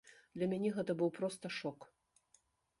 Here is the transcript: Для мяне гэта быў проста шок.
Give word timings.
Для 0.37 0.47
мяне 0.53 0.71
гэта 0.77 0.95
быў 1.03 1.13
проста 1.19 1.53
шок. 1.61 1.79